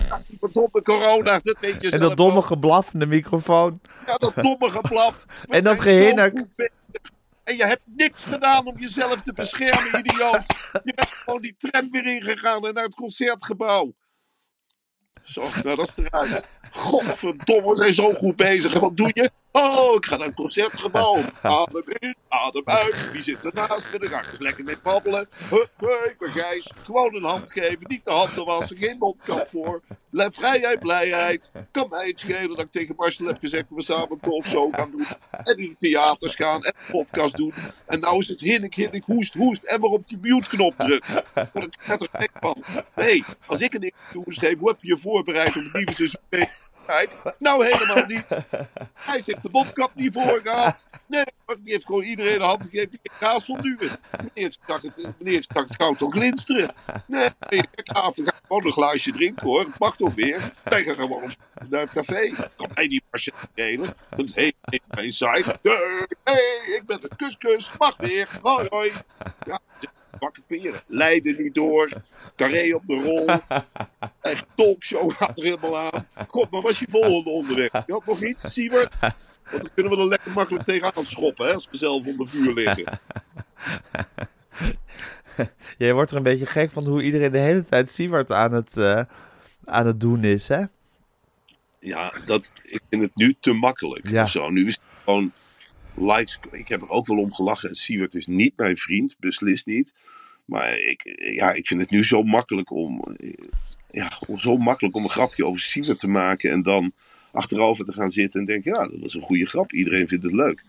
Dat 0.10 0.20
is 0.20 0.26
die 0.28 0.38
verdomde 0.40 0.82
corona, 0.82 1.40
dat 1.44 1.58
weet 1.60 1.82
je 1.82 1.90
En 1.92 1.98
zelf 1.98 2.02
dat 2.08 2.18
domme 2.18 2.38
ook. 2.38 2.46
geblaf 2.46 2.94
in 2.94 3.00
de 3.00 3.06
microfoon. 3.06 3.80
Ja, 4.06 4.16
dat 4.18 4.36
domme 4.36 4.70
geblaf. 4.70 5.26
En 5.48 5.64
dat 5.64 5.80
gehinnik. 5.82 6.44
En 7.44 7.58
je 7.58 7.66
hebt 7.66 7.82
niks 7.86 8.24
gedaan 8.24 8.66
om 8.66 8.80
jezelf 8.80 9.22
te 9.22 9.34
beschermen, 9.34 10.00
idioot. 10.06 10.44
Je 10.84 10.94
bent 10.96 11.08
gewoon 11.10 11.42
die 11.42 11.56
tram 11.58 11.92
weer 11.92 12.06
ingegaan 12.06 12.68
en 12.68 12.74
naar 12.74 12.84
het 12.84 12.96
concertgebouw. 12.96 13.94
Zo, 15.24 15.42
nou 15.64 15.76
dat 15.76 15.88
is 15.88 15.98
eruit. 15.98 16.44
Godverdomme, 16.72 17.70
we 17.70 17.76
zijn 17.78 17.94
zo 17.94 18.14
goed 18.14 18.36
bezig. 18.36 18.80
Wat 18.80 18.98
doe 18.98 19.12
je? 19.14 19.32
Oh, 19.58 19.96
ik 19.96 20.06
ga 20.06 20.18
naar 20.18 20.28
het 20.28 20.36
concertgebouw. 20.36 21.16
Adem 21.42 21.84
in, 21.86 22.16
adem 22.28 22.62
uit. 22.66 23.12
Wie 23.12 23.22
zit 23.22 23.46
ernaast 23.46 23.92
me? 23.92 24.00
Dan 24.00 24.08
ga 24.08 24.20
ik 24.20 24.40
lekker 24.40 24.64
mee 24.64 24.76
babbelen. 24.84 25.28
Hup, 25.50 25.70
hey, 25.78 26.10
ik 26.12 26.16
ben 26.20 26.30
Gijs. 26.30 26.72
Gewoon 26.84 27.16
een 27.16 27.24
hand 27.24 27.52
geven, 27.52 27.80
niet 27.88 28.04
de 28.04 28.12
handen 28.12 28.46
wassen, 28.46 28.78
geen 28.78 28.98
mondkap 28.98 29.48
voor. 29.48 29.82
Vrijheid, 30.12 30.80
blijheid. 30.80 31.52
Kan 31.72 31.88
mij 31.90 32.08
het 32.08 32.20
schelen 32.20 32.50
dat 32.50 32.60
ik 32.60 32.72
tegen 32.72 32.96
Marcel 32.98 33.26
heb 33.26 33.38
gezegd 33.40 33.70
dat 33.70 33.78
we 33.78 33.84
samen 33.84 34.12
een 34.12 34.20
talkshow 34.20 34.76
gaan 34.76 34.92
doen. 34.92 35.06
En 35.44 35.58
in 35.58 35.70
de 35.70 35.76
theaters 35.78 36.36
gaan 36.36 36.64
en 36.64 36.74
een 36.78 36.92
podcast 36.92 37.36
doen. 37.36 37.54
En 37.86 38.00
nou 38.00 38.20
is 38.20 38.28
het 38.28 38.40
hinnik, 38.40 38.76
hinnik, 38.76 39.04
hoest, 39.06 39.34
hoest. 39.34 39.64
En 39.64 39.80
maar 39.80 39.90
op 39.90 40.08
die 40.08 40.18
mute-knop 40.22 40.74
drukken. 40.78 41.24
Daar 41.34 41.50
word 41.54 41.66
ik 41.66 41.88
net 41.88 42.02
er 42.02 42.10
gek 42.12 42.32
van. 42.40 42.64
Nee, 42.96 43.24
als 43.46 43.60
ik 43.60 43.74
een 43.74 43.82
interview 43.82 44.34
schreef, 44.34 44.60
hoe 44.60 44.70
heb 44.70 44.82
je 44.82 44.88
je 44.88 44.98
voorbereid 44.98 45.48
op 45.48 45.64
het 45.64 45.74
nieuwe 45.74 45.94
seizoen? 45.94 46.20
Nou 47.38 47.66
helemaal 47.66 48.06
niet. 48.06 48.30
Hij 48.94 49.22
heeft 49.26 49.44
de 49.44 49.50
mondkap 49.52 49.96
niet 49.96 50.14
voor 50.14 50.40
gehad. 50.44 50.90
Nee, 51.06 51.26
die 51.46 51.74
heeft 51.74 51.86
gewoon 51.86 52.04
iedereen 52.04 52.38
de 52.38 52.44
hand 52.44 52.64
gegeven 52.64 52.90
die 52.90 53.12
kaas 53.20 53.46
van 53.46 53.62
duwen. 53.62 54.00
Meneer 54.34 54.52
stak 54.52 54.82
het, 54.82 55.08
meneer 55.18 55.46
het 55.48 55.76
goud 55.76 55.98
toch 55.98 56.14
glinsteren. 56.14 56.74
Nee, 57.08 57.30
ik 57.50 57.68
ga 57.84 58.12
gewoon 58.12 58.66
een 58.66 58.72
glaasje 58.72 59.12
drinken 59.12 59.48
hoor. 59.48 59.60
Het 59.60 59.80
mag 59.80 59.96
toch 59.96 60.14
weer. 60.14 60.52
Wij 60.64 60.84
gaan 60.84 60.96
gewoon 60.96 61.34
naar 61.70 61.82
het 61.82 61.92
café. 61.92 62.32
Kan 62.56 62.70
mij 62.74 62.88
niet 62.88 63.04
maar 63.10 63.20
schelen. 63.20 63.96
Heeft 64.90 65.16
saai. 65.16 65.44
Nee, 65.62 65.78
nee, 66.24 66.76
ik 66.76 66.84
ben 66.86 67.02
de 67.02 67.10
kuskus. 67.16 67.72
Mag 67.78 67.98
weer. 67.98 68.40
Hoi, 68.42 68.68
hoi. 68.70 68.92
Ja, 69.46 69.60
bakken 70.20 70.44
peren. 70.48 70.82
Leiden 70.88 71.44
niet 71.44 71.54
door. 71.54 71.90
Carré 72.36 72.76
op 72.76 72.88
de 72.88 72.96
rol. 72.96 73.28
En 74.22 74.38
talkshow 74.56 75.12
gaat 75.16 75.38
er 75.38 75.44
helemaal 75.44 75.78
aan. 75.78 76.08
Kom, 76.28 76.48
maar 76.52 76.62
was 76.62 76.80
je 76.80 76.86
volgende 76.90 77.30
onderweg? 77.30 77.72
Je 77.72 77.94
had 77.94 78.06
nog 78.06 78.22
iets, 78.22 78.54
Siebert? 78.54 79.00
Want 79.00 79.62
dan 79.62 79.70
kunnen 79.74 79.94
we 79.94 80.00
er 80.00 80.08
lekker 80.08 80.32
makkelijk 80.32 80.66
tegenaan 80.66 81.06
schoppen, 81.06 81.46
hè, 81.46 81.54
als 81.54 81.68
we 81.72 81.78
zelf 81.78 82.08
onder 82.08 82.30
vuur 82.30 82.54
liggen. 82.54 83.00
Jij 85.78 85.94
wordt 85.94 86.12
er 86.12 86.18
een 86.18 86.24
beetje 86.24 86.46
gek 86.46 86.72
van 86.72 86.86
hoe 86.86 87.02
iedereen 87.02 87.32
de 87.32 87.38
hele 87.38 87.66
tijd 87.66 87.90
Siewert 87.90 88.32
aan 88.32 88.54
het, 88.54 88.78
uh, 88.78 89.02
aan 89.66 89.86
het 89.86 90.00
doen 90.00 90.24
is, 90.24 90.48
hè? 90.48 90.64
Ja, 91.80 92.14
dat, 92.26 92.54
ik 92.64 92.82
vind 92.90 93.02
het 93.02 93.16
nu 93.16 93.36
te 93.40 93.54
makkelijk. 93.54 94.10
Ja. 94.10 94.24
Of 94.24 94.30
zo. 94.30 94.50
Nu 94.50 94.68
is 94.68 94.74
het 94.74 94.84
gewoon 95.04 95.32
likes. 95.98 96.40
Ik 96.52 96.68
heb 96.68 96.82
er 96.82 96.90
ook 96.90 97.08
wel 97.08 97.18
om 97.18 97.34
gelachen. 97.34 97.76
Siewert 97.76 98.16
is 98.16 98.28
niet 98.28 98.58
mijn 98.58 98.78
vriend, 98.78 99.16
beslist 99.20 99.66
niet. 99.66 99.94
Maar 100.46 100.80
ik, 100.80 101.16
ja, 101.36 101.52
ik 101.52 101.68
vind 101.68 101.82
het 101.82 101.90
nu 101.90 102.04
zo 102.04 102.24
makkelijk 102.24 102.72
om, 102.72 103.16
ja, 103.92 104.12
zo 104.36 104.58
makkelijk 104.58 104.96
om 104.96 105.04
een 105.04 105.10
grapje 105.10 105.46
over 105.46 105.62
Siewert 105.62 106.00
te 106.00 106.08
maken. 106.08 106.52
En 106.52 106.62
dan 106.62 106.94
achterover 107.32 107.86
te 107.86 107.94
gaan 107.94 108.12
zitten 108.12 108.40
en 108.40 108.46
denken, 108.46 108.74
ja, 108.74 108.88
dat 108.88 109.00
was 109.00 109.14
een 109.14 109.22
goede 109.22 109.46
grap. 109.46 109.72
Iedereen 109.72 110.08
vindt 110.08 110.24
het 110.24 110.34
leuk. 110.34 110.64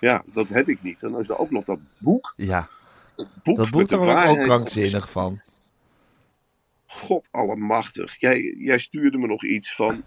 Ja, 0.00 0.22
dat 0.32 0.48
heb 0.48 0.68
ik 0.68 0.82
niet. 0.82 1.02
En 1.02 1.10
dan 1.10 1.20
is 1.20 1.28
er 1.28 1.38
ook 1.38 1.50
nog 1.50 1.64
dat 1.64 1.78
boek. 1.98 2.34
Ja, 2.36 2.68
Het 3.16 3.28
boek 3.42 3.56
dat 3.56 3.70
boek 3.70 3.88
daar 3.88 3.98
word 3.98 4.26
ook 4.26 4.42
krankzinnig 4.42 5.10
van. 5.10 5.40
God 6.86 7.28
allemachtig. 7.30 8.20
Jij, 8.20 8.54
jij 8.58 8.78
stuurde 8.78 9.18
me 9.18 9.26
nog 9.26 9.44
iets 9.44 9.74
van... 9.74 10.04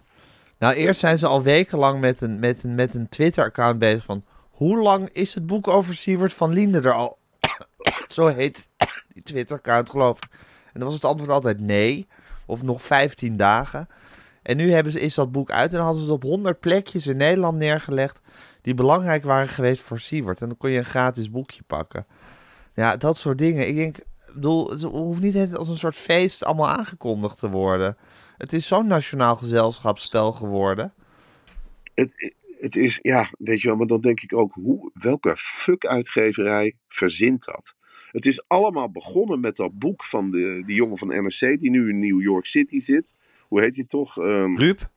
Nou, 0.60 0.74
eerst 0.74 1.00
zijn 1.00 1.18
ze 1.18 1.28
al 1.28 1.44
wekenlang 1.44 2.00
met 2.00 2.22
een, 2.22 2.40
met 2.40 2.64
een, 2.64 2.76
met 2.76 2.94
een 2.94 3.10
Twitter-account 3.10 3.80
bezig 3.80 4.04
van... 4.04 4.24
Hoe 4.62 4.78
lang 4.78 5.10
is 5.12 5.34
het 5.34 5.46
boek 5.46 5.68
over 5.68 5.96
Siewert 5.96 6.34
van 6.34 6.54
Linde 6.54 6.82
er 6.82 6.94
al? 6.94 7.18
Zo 8.10 8.28
heet 8.28 8.70
die 9.14 9.24
Twitter-account, 9.24 9.90
geloof 9.90 10.18
ik. 10.18 10.30
En 10.74 10.80
dan 10.80 10.84
was 10.84 10.94
het 10.94 11.06
antwoord 11.06 11.32
altijd 11.32 11.60
nee. 11.60 12.08
Of 12.46 12.62
nog 12.62 12.82
15 12.82 13.38
dagen. 13.38 13.88
En 14.42 14.58
nu 14.58 14.72
hebben 14.72 14.92
ze, 14.92 15.00
is 15.00 15.16
dat 15.16 15.32
boek 15.32 15.52
uit 15.52 15.74
en 15.74 15.80
hadden 15.80 16.02
ze 16.02 16.08
het 16.08 16.16
op 16.16 16.24
100 16.24 16.60
plekjes 16.60 17.08
in 17.08 17.18
Nederland 17.18 17.58
neergelegd... 17.58 18.20
die 18.62 18.74
belangrijk 18.74 19.24
waren 19.24 19.48
geweest 19.48 19.82
voor 19.82 20.00
Siewert. 20.00 20.42
En 20.42 20.48
dan 20.48 20.58
kon 20.58 20.70
je 20.70 20.78
een 20.78 20.86
gratis 20.86 21.32
boekje 21.32 21.64
pakken. 21.68 22.06
Ja, 22.74 22.98
dat 22.98 23.18
soort 23.18 23.38
dingen. 23.38 23.68
Ik 23.68 23.76
denk, 23.76 23.98
bedoel, 24.34 24.70
het 24.70 24.82
hoeft 24.82 25.22
niet 25.22 25.56
als 25.56 25.68
een 25.68 25.78
soort 25.78 25.96
feest 25.96 26.44
allemaal 26.44 26.70
aangekondigd 26.70 27.40
te 27.40 27.50
worden. 27.50 27.98
Het 28.38 28.54
is 28.54 28.68
zo'n 28.68 28.88
nationaal 28.88 29.36
gezelschapsspel 29.36 30.32
geworden. 30.32 30.94
Het, 31.94 32.34
het 32.62 32.76
is, 32.76 33.00
ja, 33.02 33.30
weet 33.38 33.62
je 33.62 33.68
wel, 33.68 33.78
maar 33.78 33.88
dan 33.88 34.02
denk 34.02 34.22
ik 34.22 34.34
ook, 34.34 34.54
hoe, 34.54 34.92
welke 34.94 35.34
fuck-uitgeverij 35.38 36.76
verzint 36.88 37.46
dat? 37.46 37.76
Het 38.12 38.26
is 38.26 38.48
allemaal 38.48 38.92
begonnen 38.92 39.40
met 39.40 39.56
dat 39.56 39.80
boek 39.80 40.04
van 40.04 40.32
de, 40.32 40.64
die 40.66 40.76
jongen 40.76 40.98
van 40.98 41.08
NRC, 41.08 41.40
die 41.60 41.70
nu 41.70 41.90
in 41.90 42.00
New 42.00 42.22
York 42.22 42.46
City 42.46 42.80
zit. 42.80 43.16
Hoe 43.48 43.62
heet 43.62 43.76
hij 43.76 43.86
toch? 43.86 44.18
Ehm, 44.18 44.56
Ruup? 44.56 44.90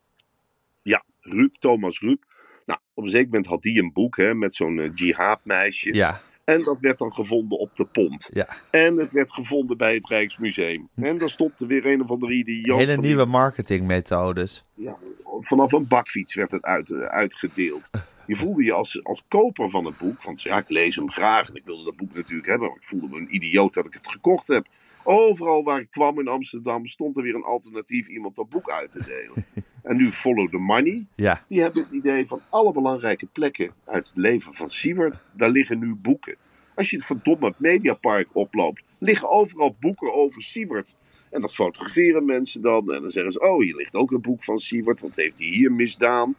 ja, 0.82 1.04
Ruup, 1.20 1.54
Thomas 1.54 2.00
Ruup. 2.00 2.24
Nou, 2.66 2.80
op 2.94 3.04
een 3.04 3.10
zeker 3.10 3.26
moment 3.28 3.46
had 3.46 3.62
die 3.62 3.82
een 3.82 3.92
boek 3.92 4.16
hè, 4.16 4.34
met 4.34 4.54
zo'n 4.54 4.78
eh, 4.80 4.90
jihadmeisje. 4.94 5.94
Ja, 5.94 6.20
En 6.44 6.62
dat 6.62 6.80
werd 6.80 6.98
dan 6.98 7.12
gevonden 7.12 7.58
op 7.58 7.76
de 7.76 7.84
pont. 7.84 8.30
ja. 8.32 8.48
En 8.70 8.96
het 8.96 9.12
werd 9.12 9.32
gevonden 9.32 9.76
bij 9.76 9.94
het 9.94 10.08
Rijksmuseum. 10.08 10.88
En 10.94 11.18
dan 11.18 11.28
stond 11.28 11.60
er 11.60 11.66
weer 11.66 11.86
een 11.86 12.02
of 12.02 12.10
andere 12.10 12.32
idioot. 12.32 12.78
Hele 12.78 12.96
nieuwe 12.96 13.24
marketingmethodes. 13.24 14.64
ja, 14.74 14.98
vanaf 15.44 15.72
een 15.72 15.86
bakfiets 15.86 16.34
werd 16.34 16.50
het 16.50 16.62
uit, 16.62 16.90
eh, 16.90 17.00
uitgedeeld. 17.00 17.90
Je 18.26 18.36
voelde 18.36 18.62
je 18.62 18.72
als, 18.72 19.04
als 19.04 19.24
koper 19.28 19.70
van 19.70 19.84
het 19.84 19.98
boek. 19.98 20.22
Want 20.22 20.42
ja, 20.42 20.58
ik 20.58 20.68
lees 20.68 20.96
hem 20.96 21.10
graag 21.10 21.48
en 21.48 21.54
ik 21.54 21.64
wilde 21.64 21.84
dat 21.84 21.96
boek 21.96 22.14
natuurlijk 22.14 22.48
hebben. 22.48 22.68
Maar 22.68 22.76
ik 22.76 22.84
voelde 22.84 23.08
me 23.08 23.16
een 23.16 23.34
idioot 23.34 23.74
dat 23.74 23.84
ik 23.84 23.94
het 23.94 24.08
gekocht 24.08 24.48
heb. 24.48 24.66
Overal 25.02 25.64
waar 25.64 25.80
ik 25.80 25.90
kwam 25.90 26.18
in 26.20 26.28
Amsterdam 26.28 26.86
stond 26.86 27.16
er 27.16 27.22
weer 27.22 27.34
een 27.34 27.44
alternatief 27.44 28.08
iemand 28.08 28.36
dat 28.36 28.48
boek 28.48 28.70
uit 28.70 28.90
te 28.90 29.04
delen. 29.04 29.46
En 29.82 29.96
nu 29.96 30.12
Follow 30.12 30.50
the 30.50 30.58
Money. 30.58 31.06
Ja, 31.14 31.44
Die 31.48 31.60
hebben 31.60 31.82
het 31.82 31.92
idee 31.92 32.26
van 32.26 32.40
alle 32.50 32.72
belangrijke 32.72 33.26
plekken 33.26 33.70
uit 33.84 34.08
het 34.08 34.16
leven 34.16 34.54
van 34.54 34.68
Siewert. 34.68 35.22
Daar 35.32 35.50
liggen 35.50 35.78
nu 35.78 35.94
boeken. 35.94 36.36
Als 36.74 36.90
je 36.90 36.96
het 36.96 37.06
verdomme 37.06 37.54
Mediapark 37.56 38.28
oploopt, 38.32 38.82
liggen 38.98 39.30
overal 39.30 39.76
boeken 39.80 40.14
over 40.14 40.42
Siewert. 40.42 40.96
En 41.34 41.40
dat 41.40 41.54
fotograferen 41.54 42.24
mensen 42.24 42.62
dan. 42.62 42.92
En 42.92 43.02
dan 43.02 43.10
zeggen 43.10 43.32
ze, 43.32 43.40
oh, 43.40 43.60
hier 43.62 43.76
ligt 43.76 43.94
ook 43.94 44.10
een 44.10 44.20
boek 44.20 44.44
van 44.44 44.58
Siewert. 44.58 45.00
Wat 45.00 45.16
heeft 45.16 45.38
hij 45.38 45.46
hier 45.46 45.72
misdaan? 45.72 46.34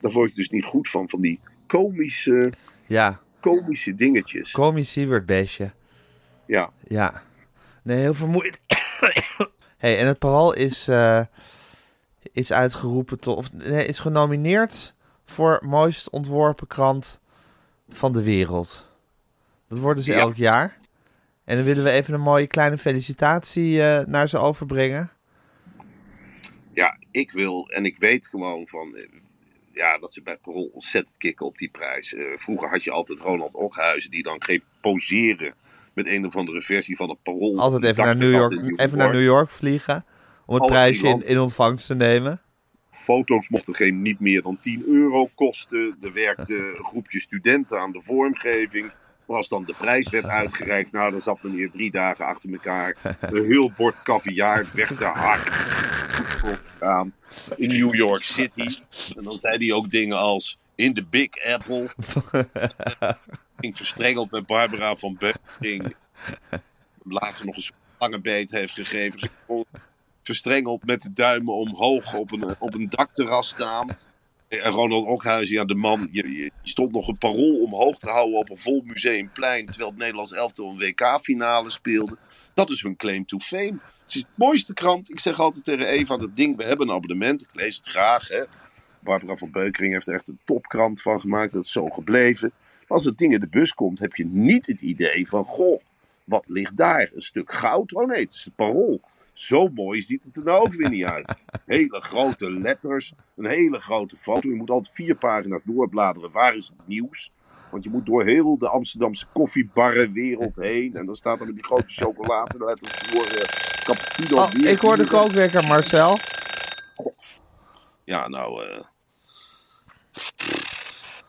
Daar 0.00 0.12
word 0.12 0.30
ik 0.30 0.36
dus 0.36 0.48
niet 0.48 0.64
goed 0.64 0.88
van. 0.88 1.08
Van 1.08 1.20
die 1.20 1.40
komische, 1.66 2.52
ja. 2.86 3.20
komische 3.40 3.94
dingetjes. 3.94 4.50
Komisch 4.50 4.92
Siewert 4.92 5.26
beestje. 5.26 5.70
Ja, 6.46 6.70
Ja. 6.86 7.22
Nee, 7.82 7.98
heel 7.98 8.14
vermoeid. 8.14 8.60
hey, 9.76 9.98
en 9.98 10.06
het 10.06 10.18
parool 10.18 10.54
is, 10.54 10.88
eh, 10.88 11.20
is 12.32 12.52
uitgeroepen 12.52 13.20
tot... 13.20 13.36
Of, 13.36 13.52
nee, 13.52 13.86
is 13.86 13.98
genomineerd 13.98 14.94
voor 15.26 15.62
mooist 15.64 16.10
ontworpen 16.10 16.66
krant 16.66 17.20
van 17.88 18.12
de 18.12 18.22
wereld. 18.22 18.88
Dat 19.68 19.78
worden 19.78 20.04
ze 20.04 20.10
Ja. 20.10 20.18
elk 20.18 20.36
jaar. 20.36 20.78
En 21.48 21.56
dan 21.56 21.64
willen 21.64 21.84
we 21.84 21.90
even 21.90 22.14
een 22.14 22.20
mooie 22.20 22.46
kleine 22.46 22.78
felicitatie 22.78 23.82
eh, 23.82 24.04
naar 24.06 24.28
ze 24.28 24.38
overbrengen. 24.38 25.10
ja, 26.72 26.98
ik 27.10 27.30
wil 27.32 27.68
en 27.68 27.84
ik 27.84 27.96
weet 27.98 28.26
gewoon 28.26 28.66
van... 28.66 28.94
eh, 28.96 29.08
Ja, 29.72 29.98
dat 29.98 30.12
ze 30.12 30.22
bij 30.22 30.36
Parool 30.36 30.70
ontzettend 30.72 31.16
kicken 31.18 31.46
op 31.46 31.58
die 31.58 31.68
prijs. 31.68 32.14
Eh, 32.14 32.24
vroeger 32.34 32.68
had 32.68 32.84
je 32.84 32.90
altijd 32.90 33.18
Ronald 33.18 33.54
Okhuizen 33.54 34.10
die 34.10 34.22
dan 34.22 34.44
ging 34.44 34.62
poseren 34.80 35.54
met 35.94 36.06
een 36.06 36.26
of 36.26 36.36
andere 36.36 36.60
versie 36.60 36.96
van 36.96 37.08
het 37.08 37.22
Parool. 37.22 37.58
Altijd 37.58 37.84
even 37.84 38.04
naar 38.04 38.16
New 38.16 38.32
York, 38.32 38.62
New 38.62 38.80
even 38.80 38.98
naar 38.98 39.12
New 39.12 39.22
York 39.22 39.50
vliegen. 39.50 40.04
Om 40.46 40.54
het 40.54 40.62
Alles 40.62 40.74
prijsje 40.74 41.26
in 41.26 41.40
ontvangst 41.40 41.86
te 41.86 41.94
nemen. 41.94 42.40
Foto's 42.90 43.48
mochten 43.48 43.74
geen 43.74 44.02
niet 44.02 44.20
meer 44.20 44.42
dan 44.42 44.58
10 44.60 44.84
euro 44.86 45.30
kosten. 45.34 45.96
Er 46.02 46.12
werkte 46.12 46.74
een 46.78 46.84
groepje 46.84 47.20
studenten 47.20 47.80
aan 47.80 47.92
de 47.92 48.02
vormgeving. 48.02 48.92
Maar 49.28 49.36
als 49.36 49.48
dan 49.48 49.64
de 49.64 49.74
prijs 49.78 50.08
werd 50.08 50.26
uitgereikt, 50.40 50.92
nou 50.92 51.10
dan 51.10 51.20
zat 51.20 51.42
meneer 51.42 51.70
drie 51.70 51.90
dagen 51.90 52.24
achter 52.24 52.52
elkaar 52.52 52.96
een 53.20 53.44
heel 53.44 53.72
bord 53.76 54.02
caviar 54.02 54.66
weg 54.72 54.88
te 54.96 55.04
aan 56.80 57.12
in 57.56 57.68
New 57.68 57.94
York 57.94 58.24
City. 58.24 58.78
En 59.16 59.24
dan 59.24 59.38
zei 59.42 59.66
hij 59.66 59.76
ook 59.76 59.90
dingen 59.90 60.18
als 60.18 60.58
in 60.74 60.94
de 60.94 61.04
Big 61.04 61.28
Apple. 61.44 61.88
Ging 63.60 63.76
verstrengeld 63.76 64.30
met 64.30 64.46
Barbara 64.46 64.96
van 64.96 65.16
Beuking. 65.18 65.94
Later 67.02 67.46
nog 67.46 67.56
een 67.56 67.70
lange 67.98 68.20
beet 68.20 68.50
heeft 68.50 68.72
gegeven. 68.72 69.30
Verstrengeld 70.22 70.84
met 70.84 71.02
de 71.02 71.12
duimen 71.12 71.54
omhoog 71.54 72.14
op 72.14 72.32
een, 72.32 72.54
op 72.58 72.74
een 72.74 72.88
dakterras 72.88 73.48
staan. 73.48 73.96
En 74.48 74.70
Ronald 74.70 75.06
Okhuizen, 75.06 75.54
ja, 75.54 75.64
de 75.64 75.74
man, 75.74 76.08
je, 76.12 76.32
je 76.32 76.50
stond 76.68 76.92
nog 76.92 77.08
een 77.08 77.18
parool 77.18 77.62
omhoog 77.62 77.98
te 77.98 78.08
houden 78.08 78.38
op 78.38 78.50
een 78.50 78.58
vol 78.58 78.82
museumplein. 78.84 79.66
Terwijl 79.66 79.90
het 79.90 79.98
Nederlands 79.98 80.32
elftal 80.32 80.70
een 80.70 80.78
WK-finale 80.78 81.70
speelde. 81.70 82.16
Dat 82.54 82.70
is 82.70 82.82
hun 82.82 82.96
claim 82.96 83.26
to 83.26 83.38
fame. 83.38 83.78
Het 84.02 84.14
is 84.14 84.14
het 84.14 84.26
mooiste 84.34 84.74
krant. 84.74 85.10
Ik 85.10 85.20
zeg 85.20 85.38
altijd 85.40 85.64
tegen 85.64 85.86
Eva, 85.86 86.16
dat 86.16 86.36
ding, 86.36 86.56
we 86.56 86.64
hebben 86.64 86.88
een 86.88 86.94
abonnement. 86.94 87.42
Ik 87.42 87.48
lees 87.52 87.76
het 87.76 87.86
graag. 87.86 88.28
Hè. 88.28 88.44
Barbara 89.00 89.36
van 89.36 89.50
Beukering 89.50 89.92
heeft 89.92 90.08
er 90.08 90.14
echt 90.14 90.28
een 90.28 90.38
topkrant 90.44 91.02
van 91.02 91.20
gemaakt. 91.20 91.52
Dat 91.52 91.64
is 91.64 91.72
zo 91.72 91.88
gebleven. 91.88 92.52
Maar 92.54 92.98
als 92.98 93.04
het 93.04 93.18
ding 93.18 93.32
in 93.32 93.40
de 93.40 93.48
bus 93.48 93.74
komt, 93.74 93.98
heb 93.98 94.14
je 94.14 94.26
niet 94.26 94.66
het 94.66 94.80
idee 94.80 95.28
van... 95.28 95.44
Goh, 95.44 95.80
wat 96.24 96.44
ligt 96.46 96.76
daar? 96.76 97.10
Een 97.14 97.22
stuk 97.22 97.52
goud? 97.52 97.94
Oh 97.94 98.06
nee, 98.06 98.22
het 98.22 98.32
is 98.32 98.44
het 98.44 98.54
parool. 98.54 99.00
Zo 99.38 99.68
mooi 99.68 100.02
ziet 100.02 100.24
het 100.24 100.36
er 100.36 100.44
nou 100.44 100.60
ook 100.60 100.74
weer 100.74 100.90
niet 100.90 101.04
uit. 101.04 101.34
Hele 101.66 102.00
grote 102.00 102.52
letters, 102.52 103.12
een 103.36 103.46
hele 103.46 103.78
grote 103.78 104.16
foto. 104.16 104.48
Je 104.48 104.54
moet 104.54 104.70
altijd 104.70 104.94
vier 104.94 105.14
pagina's 105.14 105.60
doorbladeren. 105.64 106.30
Waar 106.30 106.54
is 106.54 106.66
het 106.66 106.86
nieuws? 106.86 107.32
Want 107.70 107.84
je 107.84 107.90
moet 107.90 108.06
door 108.06 108.24
heel 108.24 108.58
de 108.58 108.68
Amsterdamse 108.68 109.26
koffiebarrenwereld 109.32 110.56
heen. 110.56 110.96
En 110.96 111.06
dan 111.06 111.14
staat 111.14 111.40
er 111.40 111.46
met 111.46 111.54
die 111.54 111.64
grote 111.64 111.92
chocoladeletters 111.92 112.92
voor 112.92 113.24
uh, 113.24 113.40
cappuccino. 113.84 114.42
Oh, 114.42 114.50
ik 114.54 114.78
hoor 114.78 114.96
de 114.96 115.06
kookwekker, 115.06 115.64
Marcel. 115.64 116.18
Ja, 118.04 118.28
nou... 118.28 118.64
eh 118.64 118.84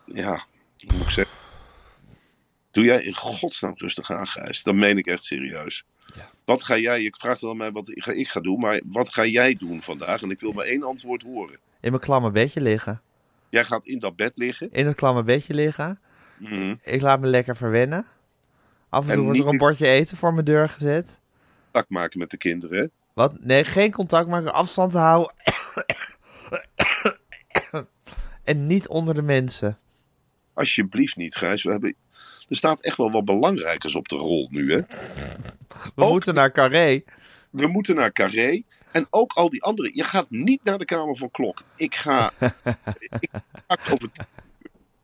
ja, 0.06 0.46
moet 0.94 1.02
ik 1.02 1.10
zeggen? 1.10 1.38
Doe 2.72 2.84
jij 2.84 3.04
in 3.04 3.16
godsnaam 3.16 3.74
rustig 3.76 4.12
aan, 4.12 4.28
Gijs. 4.28 4.64
Dat 4.64 4.76
meen 4.76 4.98
ik 4.98 5.08
echt 5.08 5.24
serieus. 5.24 5.86
Wat 6.50 6.64
ga 6.64 6.78
jij, 6.78 7.04
ik 7.04 7.16
vraag 7.16 7.40
dan 7.40 7.50
aan 7.50 7.58
mij 7.58 7.72
wat 7.72 7.90
ik 7.90 8.04
ga, 8.04 8.12
ik 8.12 8.28
ga 8.28 8.40
doen, 8.40 8.60
maar 8.60 8.82
wat 8.86 9.14
ga 9.14 9.26
jij 9.26 9.56
doen 9.56 9.82
vandaag? 9.82 10.22
En 10.22 10.30
ik 10.30 10.40
wil 10.40 10.52
maar 10.52 10.66
één 10.66 10.84
antwoord 10.84 11.24
horen. 11.24 11.60
In 11.80 11.92
mijn 11.92 12.04
klamme 12.04 12.32
bedje 12.32 12.62
liggen. 12.62 13.02
Jij 13.50 13.66
gaat 13.66 13.86
in 13.86 14.00
dat 14.00 14.16
bed 14.16 14.38
liggen. 14.38 14.72
In 14.72 14.86
het 14.86 14.96
klamme 14.96 15.24
bedje 15.24 15.54
liggen. 15.54 16.00
Mhm. 16.38 16.76
Ik 16.84 17.02
laat 17.02 17.20
me 17.20 17.28
lekker 17.28 17.56
verwennen. 17.56 18.06
Af 18.90 19.04
en 19.04 19.10
En 19.10 19.16
toe 19.16 19.24
wordt 19.24 19.40
er 19.40 19.48
een 19.48 19.58
bordje 19.58 19.88
eten 19.88 20.18
voor 20.18 20.34
mijn 20.34 20.46
deur 20.46 20.70
gezet. 20.70 21.20
Contact 21.64 21.90
maken 21.90 22.20
met 22.20 22.30
de 22.30 22.38
kinderen. 22.38 22.92
Wat? 23.14 23.44
Nee, 23.44 23.64
geen 23.64 23.92
contact 23.92 24.28
maken, 24.28 24.54
afstand 24.54 24.94
houden. 24.94 25.34
en 28.44 28.68
niet 28.68 28.88
onder 28.88 29.14
de 29.14 29.22
mensen. 29.22 29.78
Alsjeblieft 30.54 31.16
niet, 31.16 31.36
Gijs. 31.36 31.64
We 31.64 31.72
hebben... 31.72 31.96
Er 32.50 32.56
staat 32.56 32.82
echt 32.82 32.98
wel 32.98 33.12
wat 33.12 33.26
belangrijkers 33.26 33.96
op 33.96 34.08
de 34.08 34.16
rol 34.16 34.48
nu, 34.52 34.72
hè? 34.72 34.82
We 35.96 36.04
Ook- 36.04 36.12
moeten 36.12 36.34
naar 36.34 36.52
Carré. 36.52 37.04
We 37.50 37.68
moeten 37.68 37.96
naar 37.96 38.12
Carré. 38.12 38.62
En 38.92 39.08
ook 39.10 39.34
al 39.34 39.50
die 39.50 39.64
andere. 39.64 39.92
Je 39.94 40.04
gaat 40.04 40.30
niet 40.30 40.64
naar 40.64 40.78
de 40.78 40.86
Kamer 40.86 41.18
van 41.18 41.32
Klok. 41.32 41.64
Ik 41.76 41.96
ga. 41.96 42.32
ik 43.20 43.30
ga 43.68 43.78
over. 43.92 44.10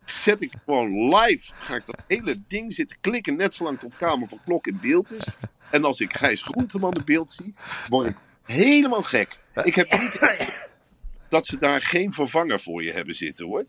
Zet 0.05 0.41
ik 0.41 0.53
gewoon 0.65 1.15
live. 1.15 1.51
Ga 1.55 1.75
ik 1.75 1.85
dat 1.85 2.01
hele 2.07 2.41
ding 2.47 2.73
zitten 2.73 2.97
klikken. 3.01 3.35
Net 3.35 3.53
zolang 3.55 3.79
tot 3.79 3.95
Kamer 3.97 4.27
van 4.27 4.39
Klok 4.45 4.67
in 4.67 4.79
beeld 4.81 5.13
is. 5.13 5.27
En 5.69 5.83
als 5.83 5.99
ik 5.99 6.13
Gijs 6.15 6.41
Groenteman 6.41 6.93
in 6.93 7.05
beeld 7.05 7.31
zie. 7.31 7.53
word 7.89 8.07
ik 8.07 8.15
helemaal 8.43 9.03
gek. 9.03 9.37
Ik 9.63 9.75
heb 9.75 9.99
niet. 9.99 10.19
dat 11.29 11.45
ze 11.47 11.57
daar 11.57 11.81
geen 11.81 12.13
vervanger 12.13 12.59
voor 12.59 12.83
je 12.83 12.91
hebben 12.91 13.15
zitten 13.15 13.45
hoor. 13.45 13.65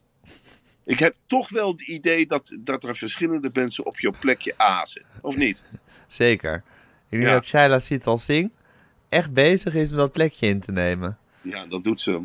Ik 0.87 0.99
heb 0.99 1.15
toch 1.27 1.49
wel 1.49 1.71
het 1.71 1.81
idee 1.81 2.27
dat, 2.27 2.57
dat 2.59 2.85
er 2.85 2.97
verschillende 2.97 3.51
mensen 3.53 3.87
op 3.87 4.01
jouw 4.01 4.15
plekje 4.21 4.55
azen. 4.57 5.03
Of 5.21 5.37
niet? 5.37 5.65
Zeker. 6.09 6.55
Ik 6.55 6.63
denk 7.19 7.23
Ja. 7.23 7.33
dat 7.33 7.45
Shaila 7.45 7.79
Sital 7.79 8.19
Singh 8.19 8.51
echt 9.09 9.33
bezig 9.33 9.75
is 9.75 9.91
om 9.91 9.97
dat 9.97 10.13
plekje 10.13 10.47
in 10.47 10.61
te 10.61 10.73
nemen. 10.73 11.19
Ja, 11.43 11.67
dat 11.67 11.85
doet 11.85 12.01
ze. 12.01 12.21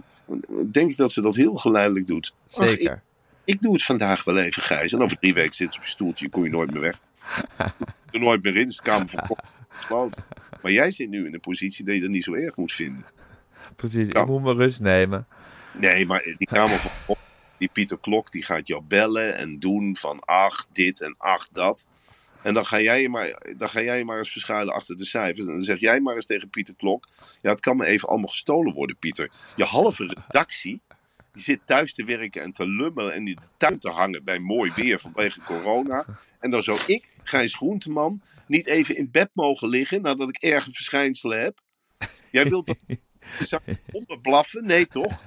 Ik 0.59 0.73
denk 0.73 0.95
dat 0.95 1.11
ze 1.11 1.21
dat 1.21 1.35
heel 1.35 1.55
geleidelijk 1.55 2.07
doet. 2.07 2.33
Ach, 2.51 2.67
Zeker. 2.67 2.91
ik, 2.93 2.99
ik 3.55 3.61
doe 3.61 3.73
het 3.73 3.83
vandaag 3.83 4.23
wel 4.23 4.37
even, 4.37 4.61
Gijs. 4.63 4.93
En 4.93 5.01
over 5.01 5.17
drie 5.19 5.33
weken 5.33 5.55
zit 5.55 5.75
op 5.75 5.83
je 5.83 5.89
stoeltje, 5.89 6.29
kom 6.29 6.43
je 6.43 6.49
nooit 6.49 6.71
meer 6.71 6.81
weg. 6.81 6.99
er 8.11 8.19
nooit 8.19 8.43
meer 8.43 8.55
in, 8.55 8.67
is 8.67 8.75
de 8.75 8.83
Kamer 8.83 9.09
gesloten. 9.69 10.23
Maar 10.61 10.71
jij 10.71 10.91
zit 10.91 11.09
nu 11.09 11.25
in 11.27 11.33
een 11.33 11.39
positie 11.39 11.85
dat 11.85 11.95
je 11.95 12.01
dat 12.01 12.09
niet 12.09 12.23
zo 12.23 12.33
erg 12.33 12.55
moet 12.55 12.71
vinden. 12.73 13.05
Precies, 13.75 14.07
ik 14.07 14.25
moet 14.25 14.43
mijn 14.43 14.55
rust 14.55 14.79
nemen. 14.79 15.27
Nee, 15.71 16.05
maar 16.05 16.23
die 16.37 16.47
Kamer 16.47 16.77
van 16.77 17.15
die 17.61 17.69
Pieter 17.73 17.99
Klok, 17.99 18.31
die 18.31 18.43
gaat 18.43 18.67
jou 18.67 18.81
bellen 18.81 19.35
en 19.35 19.59
doen 19.59 19.95
van 19.95 20.19
ach 20.19 20.67
dit 20.71 21.01
en 21.01 21.15
ach 21.17 21.47
dat. 21.51 21.87
En 22.41 22.53
dan 22.53 22.65
ga, 22.65 22.81
jij 22.81 23.01
je 23.01 23.09
maar, 23.09 23.41
dan 23.57 23.69
ga 23.69 23.81
jij 23.81 24.03
maar 24.03 24.17
eens 24.17 24.31
verschuilen 24.31 24.73
achter 24.73 24.97
de 24.97 25.05
cijfers. 25.05 25.47
En 25.47 25.53
dan 25.53 25.61
zeg 25.61 25.79
jij 25.79 25.99
maar 25.99 26.15
eens 26.15 26.25
tegen 26.25 26.49
Pieter 26.49 26.75
Klok. 26.75 27.07
Ja, 27.41 27.49
het 27.49 27.59
kan 27.59 27.77
me 27.77 27.85
even 27.85 28.09
allemaal 28.09 28.29
gestolen 28.29 28.73
worden, 28.73 28.97
Pieter. 28.97 29.31
Je 29.55 29.63
halve 29.63 30.05
redactie, 30.05 30.81
die 31.33 31.43
zit 31.43 31.59
thuis 31.65 31.93
te 31.93 32.03
werken 32.03 32.41
en 32.41 32.51
te 32.51 32.67
lummelen 32.67 33.13
en 33.13 33.27
in 33.27 33.35
de 33.35 33.47
tuin 33.57 33.79
te 33.79 33.89
hangen 33.89 34.23
bij 34.23 34.39
mooi 34.39 34.71
weer 34.75 34.99
vanwege 34.99 35.41
corona. 35.41 36.05
En 36.39 36.51
dan 36.51 36.63
zou 36.63 36.79
ik, 36.87 37.07
Gijs 37.23 37.55
Groenteman, 37.55 38.21
niet 38.47 38.67
even 38.67 38.95
in 38.95 39.11
bed 39.11 39.29
mogen 39.33 39.67
liggen 39.67 40.01
nadat 40.01 40.29
ik 40.29 40.37
erge 40.37 40.71
verschijnselen 40.71 41.41
heb. 41.41 41.59
Jij 42.31 42.45
wilt 42.45 42.65
dat 42.65 42.77
onderblaffen? 43.91 44.65
Nee, 44.65 44.87
toch? 44.87 45.23